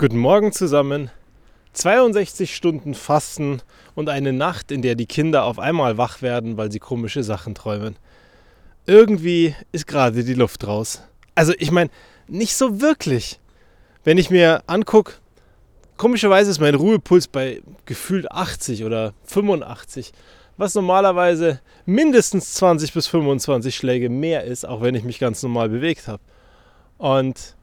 Guten 0.00 0.16
Morgen 0.16 0.50
zusammen. 0.50 1.10
62 1.74 2.56
Stunden 2.56 2.94
Fasten 2.94 3.60
und 3.94 4.08
eine 4.08 4.32
Nacht, 4.32 4.70
in 4.70 4.80
der 4.80 4.94
die 4.94 5.04
Kinder 5.04 5.44
auf 5.44 5.58
einmal 5.58 5.98
wach 5.98 6.22
werden, 6.22 6.56
weil 6.56 6.72
sie 6.72 6.78
komische 6.78 7.22
Sachen 7.22 7.54
träumen. 7.54 7.96
Irgendwie 8.86 9.54
ist 9.72 9.86
gerade 9.86 10.24
die 10.24 10.32
Luft 10.32 10.66
raus. 10.66 11.02
Also 11.34 11.52
ich 11.58 11.70
meine, 11.70 11.90
nicht 12.28 12.56
so 12.56 12.80
wirklich. 12.80 13.40
Wenn 14.02 14.16
ich 14.16 14.30
mir 14.30 14.62
angucke, 14.66 15.12
komischerweise 15.98 16.50
ist 16.50 16.60
mein 16.60 16.76
Ruhepuls 16.76 17.28
bei 17.28 17.60
gefühlt 17.84 18.32
80 18.32 18.84
oder 18.84 19.12
85, 19.24 20.12
was 20.56 20.74
normalerweise 20.74 21.60
mindestens 21.84 22.54
20 22.54 22.94
bis 22.94 23.06
25 23.06 23.76
Schläge 23.76 24.08
mehr 24.08 24.44
ist, 24.44 24.66
auch 24.66 24.80
wenn 24.80 24.94
ich 24.94 25.04
mich 25.04 25.18
ganz 25.18 25.42
normal 25.42 25.68
bewegt 25.68 26.08
habe. 26.08 26.22
Und 26.96 27.54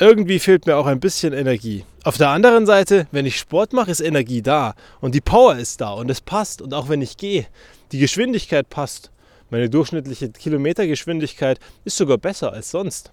irgendwie 0.00 0.38
fehlt 0.38 0.66
mir 0.66 0.76
auch 0.76 0.86
ein 0.86 0.98
bisschen 0.98 1.32
Energie. 1.34 1.84
Auf 2.04 2.16
der 2.16 2.30
anderen 2.30 2.64
Seite, 2.64 3.06
wenn 3.12 3.26
ich 3.26 3.38
Sport 3.38 3.74
mache, 3.74 3.90
ist 3.90 4.00
Energie 4.00 4.40
da 4.40 4.74
und 5.00 5.14
die 5.14 5.20
Power 5.20 5.56
ist 5.56 5.80
da 5.82 5.90
und 5.90 6.10
es 6.10 6.22
passt. 6.22 6.62
Und 6.62 6.72
auch 6.72 6.88
wenn 6.88 7.02
ich 7.02 7.18
gehe, 7.18 7.46
die 7.92 7.98
Geschwindigkeit 7.98 8.68
passt. 8.70 9.10
Meine 9.50 9.68
durchschnittliche 9.68 10.30
Kilometergeschwindigkeit 10.30 11.58
ist 11.84 11.96
sogar 11.96 12.18
besser 12.18 12.52
als 12.52 12.70
sonst. 12.70 13.12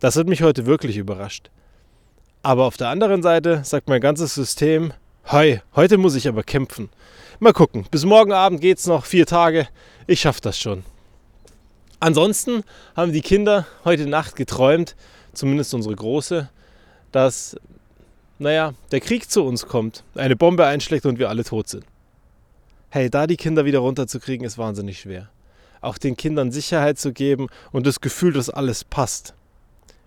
Das 0.00 0.16
hat 0.16 0.26
mich 0.26 0.42
heute 0.42 0.66
wirklich 0.66 0.96
überrascht. 0.96 1.50
Aber 2.42 2.64
auf 2.64 2.76
der 2.76 2.88
anderen 2.88 3.22
Seite 3.22 3.60
sagt 3.64 3.88
mein 3.88 4.00
ganzes 4.00 4.34
System, 4.34 4.92
Hi, 5.26 5.60
heute 5.74 5.98
muss 5.98 6.14
ich 6.14 6.28
aber 6.28 6.42
kämpfen. 6.42 6.90
Mal 7.38 7.52
gucken, 7.52 7.86
bis 7.90 8.04
morgen 8.04 8.32
Abend 8.32 8.60
geht's 8.60 8.86
noch, 8.86 9.04
vier 9.04 9.26
Tage, 9.26 9.68
ich 10.06 10.20
schaff 10.20 10.40
das 10.40 10.58
schon. 10.58 10.84
Ansonsten 12.00 12.62
haben 12.94 13.12
die 13.12 13.22
Kinder 13.22 13.66
heute 13.84 14.06
Nacht 14.06 14.36
geträumt, 14.36 14.94
zumindest 15.34 15.74
unsere 15.74 15.94
Große, 15.94 16.48
dass, 17.12 17.56
naja, 18.38 18.74
der 18.90 19.00
Krieg 19.00 19.30
zu 19.30 19.44
uns 19.44 19.66
kommt, 19.66 20.04
eine 20.14 20.36
Bombe 20.36 20.66
einschlägt 20.66 21.06
und 21.06 21.18
wir 21.18 21.28
alle 21.28 21.44
tot 21.44 21.68
sind. 21.68 21.84
Hey, 22.90 23.10
da 23.10 23.26
die 23.26 23.36
Kinder 23.36 23.64
wieder 23.64 23.80
runterzukriegen, 23.80 24.46
ist 24.46 24.58
wahnsinnig 24.58 25.00
schwer. 25.00 25.28
Auch 25.80 25.98
den 25.98 26.16
Kindern 26.16 26.52
Sicherheit 26.52 26.98
zu 26.98 27.12
geben 27.12 27.48
und 27.72 27.86
das 27.86 28.00
Gefühl, 28.00 28.32
dass 28.32 28.50
alles 28.50 28.84
passt. 28.84 29.34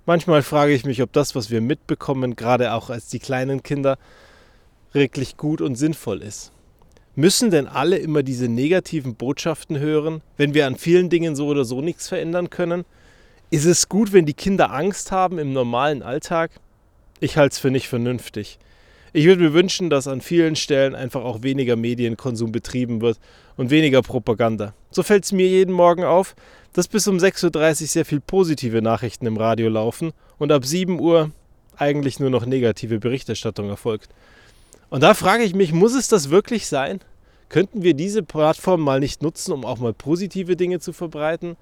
Manchmal 0.05 0.41
frage 0.41 0.73
ich 0.73 0.85
mich, 0.85 1.01
ob 1.01 1.11
das, 1.11 1.35
was 1.35 1.51
wir 1.51 1.59
mitbekommen, 1.59 2.37
gerade 2.37 2.73
auch 2.73 2.89
als 2.89 3.09
die 3.09 3.19
kleinen 3.19 3.61
Kinder, 3.61 3.97
wirklich 4.93 5.35
gut 5.35 5.59
und 5.59 5.75
sinnvoll 5.75 6.21
ist. 6.21 6.51
Müssen 7.15 7.51
denn 7.51 7.67
alle 7.67 7.97
immer 7.97 8.23
diese 8.23 8.47
negativen 8.47 9.15
Botschaften 9.15 9.79
hören, 9.79 10.21
wenn 10.37 10.53
wir 10.53 10.67
an 10.67 10.75
vielen 10.75 11.09
Dingen 11.09 11.35
so 11.35 11.47
oder 11.47 11.65
so 11.65 11.81
nichts 11.81 12.07
verändern 12.07 12.49
können? 12.49 12.85
Ist 13.49 13.63
es 13.63 13.87
gut, 13.87 14.11
wenn 14.11 14.25
die 14.25 14.33
Kinder 14.33 14.73
Angst 14.73 15.13
haben 15.13 15.39
im 15.39 15.53
normalen 15.53 16.03
Alltag? 16.03 16.51
Ich 17.21 17.37
halte 17.37 17.53
es 17.53 17.59
für 17.59 17.71
nicht 17.71 17.87
vernünftig. 17.87 18.59
Ich 19.13 19.25
würde 19.25 19.41
mir 19.41 19.53
wünschen, 19.53 19.89
dass 19.89 20.09
an 20.09 20.19
vielen 20.19 20.57
Stellen 20.57 20.93
einfach 20.93 21.23
auch 21.23 21.43
weniger 21.43 21.77
Medienkonsum 21.77 22.51
betrieben 22.51 22.99
wird 22.99 23.19
und 23.55 23.69
weniger 23.69 24.01
Propaganda. 24.01 24.73
So 24.91 25.01
fällt 25.01 25.23
es 25.23 25.31
mir 25.31 25.47
jeden 25.47 25.73
Morgen 25.73 26.03
auf, 26.03 26.35
dass 26.73 26.89
bis 26.89 27.07
um 27.07 27.19
6.30 27.19 27.55
Uhr 27.55 27.87
sehr 27.87 28.05
viel 28.05 28.19
positive 28.19 28.81
Nachrichten 28.81 29.25
im 29.25 29.37
Radio 29.37 29.69
laufen 29.69 30.11
und 30.37 30.51
ab 30.51 30.65
7 30.65 30.99
Uhr 30.99 31.31
eigentlich 31.77 32.19
nur 32.19 32.29
noch 32.29 32.45
negative 32.45 32.99
Berichterstattung 32.99 33.69
erfolgt. 33.69 34.09
Und 34.89 35.03
da 35.03 35.13
frage 35.13 35.43
ich 35.43 35.55
mich, 35.55 35.71
muss 35.71 35.95
es 35.95 36.09
das 36.09 36.29
wirklich 36.31 36.67
sein? 36.67 36.99
Könnten 37.47 37.81
wir 37.81 37.93
diese 37.93 38.23
Plattform 38.23 38.81
mal 38.81 38.99
nicht 38.99 39.21
nutzen, 39.21 39.53
um 39.53 39.63
auch 39.63 39.77
mal 39.77 39.93
positive 39.93 40.57
Dinge 40.57 40.81
zu 40.81 40.91
verbreiten? 40.91 41.55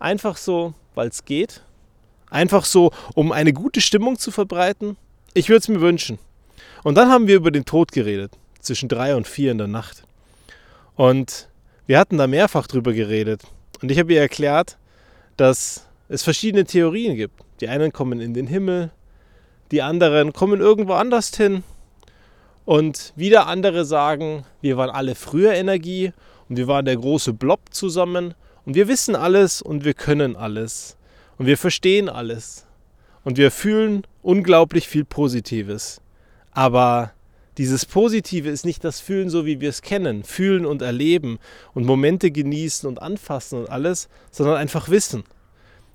Einfach 0.00 0.38
so, 0.38 0.72
weil 0.94 1.08
es 1.08 1.24
geht. 1.26 1.62
Einfach 2.30 2.64
so, 2.64 2.90
um 3.14 3.32
eine 3.32 3.52
gute 3.52 3.80
Stimmung 3.80 4.18
zu 4.18 4.30
verbreiten. 4.30 4.96
Ich 5.34 5.48
würde 5.48 5.58
es 5.58 5.68
mir 5.68 5.80
wünschen. 5.80 6.18
Und 6.82 6.96
dann 6.96 7.10
haben 7.10 7.26
wir 7.26 7.36
über 7.36 7.50
den 7.50 7.66
Tod 7.66 7.92
geredet, 7.92 8.32
zwischen 8.60 8.88
drei 8.88 9.14
und 9.14 9.28
vier 9.28 9.52
in 9.52 9.58
der 9.58 9.66
Nacht. 9.66 10.04
Und 10.96 11.48
wir 11.86 11.98
hatten 11.98 12.16
da 12.16 12.26
mehrfach 12.26 12.66
drüber 12.66 12.94
geredet. 12.94 13.42
Und 13.82 13.90
ich 13.90 13.98
habe 13.98 14.14
ihr 14.14 14.20
erklärt, 14.20 14.78
dass 15.36 15.86
es 16.08 16.22
verschiedene 16.22 16.64
Theorien 16.64 17.16
gibt. 17.16 17.34
Die 17.60 17.68
einen 17.68 17.92
kommen 17.92 18.20
in 18.20 18.32
den 18.32 18.46
Himmel, 18.46 18.90
die 19.70 19.82
anderen 19.82 20.32
kommen 20.32 20.60
irgendwo 20.60 20.94
anders 20.94 21.36
hin. 21.36 21.62
Und 22.64 23.12
wieder 23.16 23.46
andere 23.48 23.84
sagen, 23.84 24.44
wir 24.62 24.78
waren 24.78 24.90
alle 24.90 25.14
früher 25.14 25.52
Energie 25.52 26.12
und 26.48 26.56
wir 26.56 26.68
waren 26.68 26.86
der 26.86 26.96
große 26.96 27.34
Blob 27.34 27.60
zusammen 27.70 28.34
und 28.64 28.74
wir 28.74 28.88
wissen 28.88 29.16
alles 29.16 29.62
und 29.62 29.84
wir 29.84 29.94
können 29.94 30.36
alles. 30.36 30.96
Und 31.38 31.46
wir 31.46 31.56
verstehen 31.56 32.08
alles. 32.08 32.66
Und 33.24 33.36
wir 33.36 33.50
fühlen 33.50 34.06
unglaublich 34.22 34.88
viel 34.88 35.04
Positives. 35.04 36.00
Aber 36.52 37.12
dieses 37.58 37.86
Positive 37.86 38.48
ist 38.48 38.64
nicht 38.64 38.84
das 38.84 39.00
Fühlen 39.00 39.30
so, 39.30 39.46
wie 39.46 39.60
wir 39.60 39.68
es 39.68 39.82
kennen. 39.82 40.24
Fühlen 40.24 40.66
und 40.66 40.82
erleben 40.82 41.38
und 41.74 41.84
Momente 41.84 42.30
genießen 42.30 42.88
und 42.88 43.02
anfassen 43.02 43.60
und 43.60 43.70
alles, 43.70 44.08
sondern 44.30 44.56
einfach 44.56 44.88
wissen. 44.88 45.24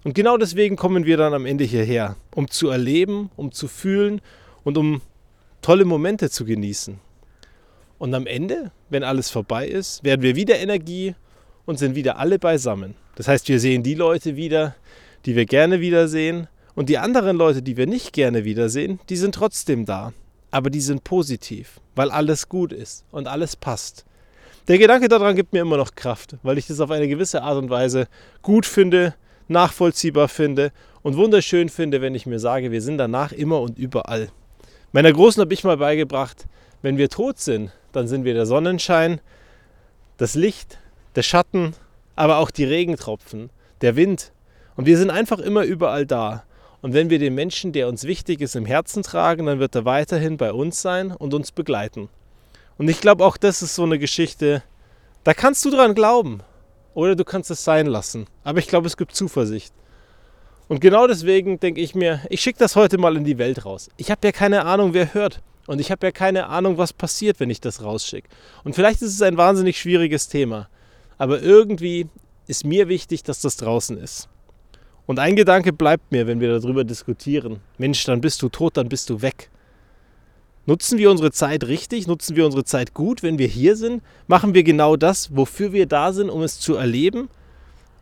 Und 0.04 0.14
genau 0.14 0.38
deswegen 0.38 0.76
kommen 0.76 1.06
wir 1.06 1.18
dann 1.18 1.34
am 1.34 1.46
Ende 1.48 1.64
hierher, 1.64 2.16
um 2.36 2.50
zu 2.50 2.70
erleben, 2.70 3.32
um 3.36 3.52
zu 3.52 3.68
fühlen 3.68 4.22
und 4.64 4.78
um 4.78 5.02
tolle 5.62 5.86
Momente 5.86 6.30
zu 6.30 6.46
genießen. 6.46 7.00
Und 7.98 8.14
am 8.14 8.28
Ende, 8.28 8.72
wenn 8.90 9.04
alles 9.04 9.32
vorbei 9.32 9.68
ist, 9.68 10.04
werden 10.04 10.22
wir 10.22 10.36
wieder 10.36 10.60
Energie 10.60 11.16
und 11.66 11.80
sind 11.80 11.96
wieder 11.96 12.18
alle 12.18 12.40
beisammen. 12.40 12.96
Das 13.16 13.28
heißt, 13.28 13.48
wir 13.48 13.60
sehen 13.60 13.84
die 13.84 13.96
Leute 13.96 14.36
wieder, 14.36 14.76
die 15.26 15.36
wir 15.36 15.46
gerne 15.46 15.80
wiedersehen 15.80 16.48
und 16.76 16.90
die 16.90 16.98
anderen 16.98 17.38
Leute, 17.38 17.62
die 17.62 17.78
wir 17.78 17.88
nicht 17.88 18.14
gerne 18.14 18.44
wiedersehen, 18.44 19.00
die 19.10 19.16
sind 19.16 19.36
trotzdem 19.36 19.86
da. 19.86 20.14
Aber 20.52 20.70
die 20.70 20.82
sind 20.82 21.04
positiv, 21.04 21.82
weil 21.96 22.12
alles 22.12 22.48
gut 22.48 22.72
ist 22.72 23.04
und 23.12 23.28
alles 23.28 23.56
passt. 23.56 24.06
Der 24.68 24.78
Gedanke 24.78 25.08
daran 25.08 25.36
gibt 25.36 25.54
mir 25.54 25.62
immer 25.62 25.78
noch 25.78 25.96
Kraft, 25.96 26.38
weil 26.44 26.58
ich 26.58 26.68
das 26.68 26.80
auf 26.80 26.92
eine 26.92 27.08
gewisse 27.08 27.44
Art 27.44 27.58
und 27.58 27.70
Weise 27.70 28.08
gut 28.42 28.66
finde, 28.66 29.14
nachvollziehbar 29.48 30.28
finde 30.28 30.72
und 31.04 31.18
wunderschön 31.18 31.70
finde, 31.70 32.02
wenn 32.02 32.16
ich 32.16 32.26
mir 32.26 32.40
sage, 32.40 32.72
wir 32.72 32.82
sind 32.82 32.98
danach 32.98 33.32
immer 33.32 33.62
und 33.62 33.78
überall. 33.78 34.30
Meiner 34.92 35.12
Großen 35.12 35.42
habe 35.42 35.54
ich 35.54 35.64
mal 35.64 35.78
beigebracht, 35.78 36.48
wenn 36.82 36.98
wir 36.98 37.10
tot 37.10 37.40
sind, 37.40 37.72
dann 37.92 38.08
sind 38.08 38.24
wir 38.24 38.34
der 38.34 38.46
Sonnenschein, 38.46 39.20
das 40.18 40.36
Licht, 40.36 40.80
der 41.16 41.24
Schatten, 41.24 41.74
aber 42.16 42.38
auch 42.38 42.52
die 42.52 42.66
Regentropfen, 42.66 43.50
der 43.82 43.96
Wind. 43.96 44.32
Und 44.76 44.86
wir 44.86 44.98
sind 44.98 45.10
einfach 45.10 45.40
immer 45.40 45.64
überall 45.64 46.06
da. 46.06 46.44
Und 46.82 46.94
wenn 46.94 47.10
wir 47.10 47.20
den 47.20 47.34
Menschen, 47.34 47.72
der 47.72 47.88
uns 47.88 48.04
wichtig 48.04 48.42
ist, 48.42 48.56
im 48.56 48.66
Herzen 48.66 49.04
tragen, 49.04 49.46
dann 49.48 49.60
wird 49.60 49.76
er 49.76 49.86
weiterhin 49.86 50.38
bei 50.38 50.54
uns 50.54 50.82
sein 50.82 51.12
und 51.12 51.34
uns 51.34 51.52
begleiten. 51.52 52.10
Und 52.78 52.90
ich 52.90 53.02
glaube, 53.02 53.26
auch 53.26 53.38
das 53.38 53.62
ist 53.62 53.76
so 53.76 53.84
eine 53.84 53.98
Geschichte, 53.98 54.62
da 55.24 55.34
kannst 55.34 55.66
du 55.66 55.72
dran 55.72 55.96
glauben. 55.96 56.42
Oder 56.94 57.16
du 57.16 57.26
kannst 57.26 57.52
es 57.52 57.64
sein 57.64 57.88
lassen. 57.88 58.26
Aber 58.44 58.60
ich 58.60 58.68
glaube, 58.68 58.88
es 58.88 58.98
gibt 58.98 59.16
Zuversicht. 59.16 59.74
Und 60.68 60.80
genau 60.80 61.08
deswegen 61.08 61.60
denke 61.60 61.82
ich 61.82 61.94
mir, 61.94 62.22
ich 62.30 62.42
schicke 62.42 62.60
das 62.60 62.76
heute 62.76 62.98
mal 62.98 63.18
in 63.18 63.24
die 63.24 63.38
Welt 63.38 63.66
raus. 63.66 63.90
Ich 63.98 64.12
habe 64.12 64.26
ja 64.26 64.32
keine 64.32 64.66
Ahnung, 64.66 64.94
wer 64.94 65.14
hört. 65.14 65.42
Und 65.68 65.80
ich 65.80 65.92
habe 65.92 66.08
ja 66.08 66.12
keine 66.12 66.48
Ahnung, 66.48 66.78
was 66.78 66.94
passiert, 66.94 67.40
wenn 67.40 67.50
ich 67.50 67.60
das 67.60 67.84
rausschicke. 67.84 68.30
Und 68.64 68.76
vielleicht 68.76 69.02
ist 69.02 69.14
es 69.14 69.22
ein 69.22 69.38
wahnsinnig 69.38 69.80
schwieriges 69.80 70.28
Thema. 70.28 70.70
Aber 71.18 71.42
irgendwie 71.42 72.08
ist 72.48 72.66
mir 72.66 72.88
wichtig, 72.88 73.24
dass 73.24 73.42
das 73.42 73.58
draußen 73.58 73.98
ist. 73.98 74.30
Und 75.06 75.20
ein 75.20 75.36
Gedanke 75.36 75.72
bleibt 75.72 76.12
mir, 76.12 76.28
wenn 76.28 76.40
wir 76.40 76.60
darüber 76.60 76.84
diskutieren. 76.84 77.60
Mensch, 77.78 78.04
dann 78.06 78.22
bist 78.22 78.42
du 78.42 78.50
tot, 78.50 78.78
dann 78.78 78.90
bist 78.90 79.10
du 79.10 79.22
weg. 79.22 79.50
Nutzen 80.66 80.98
wir 80.98 81.12
unsere 81.12 81.32
Zeit 81.32 81.66
richtig? 81.66 82.08
Nutzen 82.08 82.36
wir 82.36 82.46
unsere 82.46 82.64
Zeit 82.64 82.96
gut, 82.96 83.22
wenn 83.22 83.38
wir 83.38 83.48
hier 83.48 83.76
sind? 83.76 84.02
Machen 84.26 84.56
wir 84.56 84.64
genau 84.64 84.96
das, 84.96 85.36
wofür 85.36 85.74
wir 85.74 85.86
da 85.86 86.12
sind, 86.12 86.30
um 86.30 86.42
es 86.42 86.60
zu 86.60 86.76
erleben? 86.76 87.30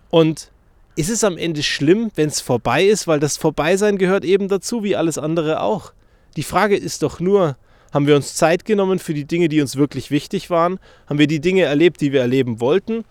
Und 0.10 0.50
ist 0.96 1.10
es 1.10 1.26
am 1.26 1.38
Ende 1.38 1.62
schlimm, 1.62 2.12
wenn 2.16 2.30
es 2.30 2.40
vorbei 2.40 2.86
ist? 2.86 3.06
Weil 3.06 3.20
das 3.20 3.36
Vorbeisein 3.36 3.98
gehört 3.98 4.24
eben 4.24 4.48
dazu, 4.48 4.84
wie 4.84 4.96
alles 4.96 5.18
andere 5.18 5.62
auch. 5.62 5.92
Die 6.38 6.44
Frage 6.44 6.78
ist 6.78 7.04
doch 7.04 7.20
nur, 7.20 7.58
haben 7.94 8.08
wir 8.08 8.16
uns 8.16 8.34
Zeit 8.34 8.66
genommen 8.66 8.98
für 8.98 9.14
die 9.14 9.26
Dinge, 9.26 9.50
die 9.50 9.62
uns 9.62 9.76
wirklich 9.76 10.10
wichtig 10.10 10.50
waren? 10.50 10.80
Haben 11.08 11.20
wir 11.20 11.28
die 11.28 11.40
Dinge 11.40 11.62
erlebt, 11.62 12.02
die 12.02 12.12
wir 12.12 12.22
erleben 12.22 12.60
wollten? 12.60 13.06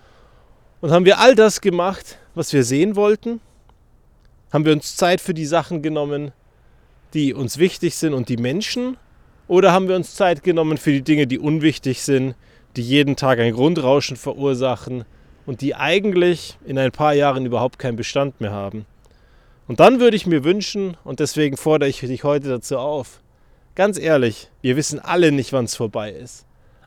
Und 0.80 0.90
haben 0.90 1.04
wir 1.04 1.20
all 1.20 1.36
das 1.36 1.60
gemacht, 1.60 2.18
was 2.34 2.52
wir 2.52 2.64
sehen 2.64 2.96
wollten? 2.96 3.40
Haben 4.52 4.64
wir 4.64 4.72
uns 4.72 4.96
Zeit 4.96 5.20
für 5.20 5.34
die 5.34 5.46
Sachen 5.46 5.82
genommen, 5.82 6.32
die 7.14 7.32
uns 7.32 7.58
wichtig 7.58 7.94
sind 7.94 8.12
und 8.12 8.28
die 8.28 8.36
Menschen? 8.36 8.96
Oder 9.46 9.72
haben 9.72 9.86
wir 9.86 9.94
uns 9.94 10.16
Zeit 10.16 10.42
genommen 10.42 10.76
für 10.78 10.90
die 10.90 11.02
Dinge, 11.02 11.28
die 11.28 11.38
unwichtig 11.38 12.02
sind, 12.02 12.34
die 12.74 12.82
jeden 12.82 13.14
Tag 13.14 13.38
ein 13.38 13.52
Grundrauschen 13.52 14.16
verursachen 14.16 15.04
und 15.46 15.60
die 15.60 15.76
eigentlich 15.76 16.58
in 16.66 16.76
ein 16.76 16.90
paar 16.90 17.14
Jahren 17.14 17.46
überhaupt 17.46 17.78
keinen 17.78 17.96
Bestand 17.96 18.40
mehr 18.40 18.52
haben? 18.52 18.84
Und 19.68 19.78
dann 19.78 20.00
würde 20.00 20.16
ich 20.16 20.26
mir 20.26 20.42
wünschen, 20.42 20.96
und 21.04 21.20
deswegen 21.20 21.56
fordere 21.56 21.88
ich 21.88 22.00
dich 22.00 22.24
heute 22.24 22.48
dazu 22.48 22.78
auf, 22.78 23.21
Ganz 23.74 23.98
ehrlich, 23.98 24.50
wir 24.60 24.76
wissen 24.76 25.00
alle 25.00 25.32
nicht, 25.32 25.52
wann 25.52 25.64
es 25.64 25.76
vorbei 25.76 26.12
ist. 26.12 26.44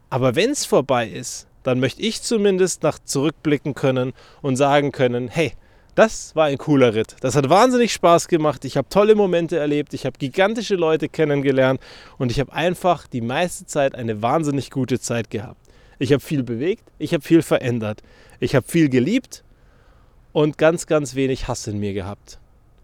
Aber 0.09 0.35
wenn 0.35 0.51
es 0.51 0.65
vorbei 0.65 1.07
ist, 1.07 1.47
dann 1.63 1.79
möchte 1.79 2.01
ich 2.01 2.21
zumindest 2.21 2.83
nach 2.83 2.99
zurückblicken 2.99 3.73
können 3.73 4.13
und 4.41 4.55
sagen 4.55 4.91
können, 4.91 5.27
hey, 5.27 5.53
Das 5.95 6.35
war 6.35 6.47
ein 6.47 6.57
cooler 6.57 6.93
Ritt. 6.93 7.15
Das 7.21 7.37
hat 7.37 7.49
wahnsinnig 7.49 7.93
Spaß 7.93 8.27
gemacht. 8.27 8.65
Ich 8.65 8.75
habe 8.75 8.89
tolle 8.89 9.15
Momente 9.15 9.57
erlebt. 9.57 9.93
Ich 9.93 10.05
habe 10.05 10.17
gigantische 10.17 10.75
Leute 10.75 11.07
kennengelernt 11.07 11.79
und 12.17 12.31
ich 12.31 12.41
habe 12.41 12.51
einfach 12.51 13.07
die 13.07 13.21
meiste 13.21 13.65
Zeit 13.65 13.95
eine 13.95 14.21
wahnsinnig 14.21 14.71
gute 14.71 14.99
Zeit 14.99 15.29
gehabt. 15.29 15.61
Ich 15.97 16.11
habe 16.11 16.19
viel 16.19 16.43
bewegt, 16.43 16.83
ich 16.99 17.13
habe 17.13 17.23
viel 17.23 17.41
verändert. 17.41 18.01
Ich 18.41 18.55
habe 18.55 18.67
viel 18.67 18.89
geliebt 18.89 19.45
und 20.33 20.57
ganz, 20.57 20.85
ganz 20.85 21.15
wenig 21.15 21.47
Hass 21.47 21.65
in 21.65 21.79
mir 21.79 21.93
gehabt. 21.93 22.39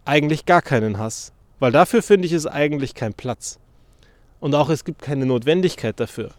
Eigentlich 0.06 0.46
gar 0.46 0.62
keinen 0.62 0.98
Hass, 0.98 1.34
weil 1.60 1.74
dafür 1.74 2.02
finde 2.02 2.28
ich 2.28 2.32
es 2.32 2.48
eigentlich 2.48 2.96
kein 2.96 3.14
Platz. 3.14 3.60
Und 4.42 4.54
auch 4.54 4.70
es 4.70 4.84
gibt 4.84 5.02
keine 5.02 5.26
Notwendigkeit 5.26 5.98
dafür. 5.98 6.32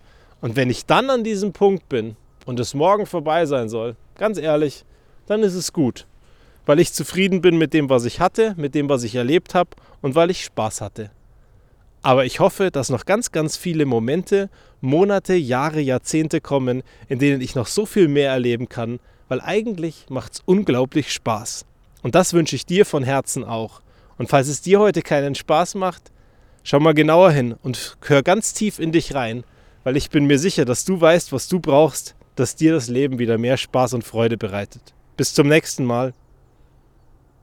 Und 0.42 0.56
wenn 0.56 0.68
ich 0.68 0.84
dann 0.84 1.08
an 1.08 1.24
diesem 1.24 1.54
Punkt 1.54 1.88
bin 1.88 2.16
und 2.44 2.60
es 2.60 2.74
morgen 2.74 3.06
vorbei 3.06 3.46
sein 3.46 3.70
soll, 3.70 3.96
ganz 4.16 4.36
ehrlich, 4.36 4.84
dann 5.26 5.42
ist 5.42 5.54
es 5.54 5.72
gut 5.72 6.06
weil 6.66 6.80
ich 6.80 6.92
zufrieden 6.92 7.40
bin 7.40 7.58
mit 7.58 7.74
dem, 7.74 7.90
was 7.90 8.04
ich 8.04 8.20
hatte, 8.20 8.54
mit 8.56 8.74
dem, 8.74 8.88
was 8.88 9.02
ich 9.02 9.14
erlebt 9.14 9.54
habe 9.54 9.70
und 10.00 10.14
weil 10.14 10.30
ich 10.30 10.44
Spaß 10.44 10.80
hatte. 10.80 11.10
Aber 12.02 12.24
ich 12.24 12.40
hoffe, 12.40 12.70
dass 12.70 12.90
noch 12.90 13.04
ganz, 13.04 13.30
ganz 13.30 13.56
viele 13.56 13.86
Momente, 13.86 14.50
Monate, 14.80 15.34
Jahre, 15.34 15.80
Jahrzehnte 15.80 16.40
kommen, 16.40 16.82
in 17.08 17.18
denen 17.18 17.40
ich 17.40 17.54
noch 17.54 17.68
so 17.68 17.86
viel 17.86 18.08
mehr 18.08 18.30
erleben 18.30 18.68
kann, 18.68 18.98
weil 19.28 19.40
eigentlich 19.40 20.06
macht 20.08 20.34
es 20.34 20.42
unglaublich 20.44 21.12
Spaß. 21.12 21.64
Und 22.02 22.16
das 22.16 22.32
wünsche 22.32 22.56
ich 22.56 22.66
dir 22.66 22.84
von 22.84 23.04
Herzen 23.04 23.44
auch. 23.44 23.82
Und 24.18 24.28
falls 24.28 24.48
es 24.48 24.62
dir 24.62 24.80
heute 24.80 25.02
keinen 25.02 25.36
Spaß 25.36 25.76
macht, 25.76 26.10
schau 26.62 26.80
mal 26.80 26.94
genauer 26.94 27.30
hin 27.30 27.54
und 27.62 27.96
hör 28.06 28.22
ganz 28.22 28.52
tief 28.52 28.78
in 28.78 28.92
dich 28.92 29.14
rein, 29.14 29.44
weil 29.84 29.96
ich 29.96 30.10
bin 30.10 30.26
mir 30.26 30.38
sicher, 30.38 30.64
dass 30.64 30.84
du 30.84 31.00
weißt, 31.00 31.32
was 31.32 31.48
du 31.48 31.60
brauchst, 31.60 32.14
dass 32.36 32.56
dir 32.56 32.72
das 32.72 32.88
Leben 32.88 33.18
wieder 33.18 33.38
mehr 33.38 33.56
Spaß 33.56 33.94
und 33.94 34.04
Freude 34.04 34.36
bereitet. 34.36 34.94
Bis 35.16 35.34
zum 35.34 35.48
nächsten 35.48 35.84
Mal. 35.84 36.14